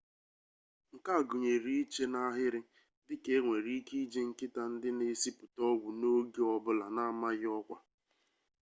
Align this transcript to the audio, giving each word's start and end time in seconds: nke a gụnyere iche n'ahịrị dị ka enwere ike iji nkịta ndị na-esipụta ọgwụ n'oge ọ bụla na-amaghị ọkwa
nke 0.93 1.09
a 1.17 1.19
gụnyere 1.29 1.71
iche 1.81 2.03
n'ahịrị 2.11 2.59
dị 3.05 3.15
ka 3.23 3.29
enwere 3.37 3.71
ike 3.79 3.95
iji 4.03 4.21
nkịta 4.29 4.61
ndị 4.73 4.89
na-esipụta 4.97 5.61
ọgwụ 5.71 5.89
n'oge 5.99 6.41
ọ 6.53 6.55
bụla 6.63 6.85
na-amaghị 6.95 7.47
ọkwa 7.59 7.77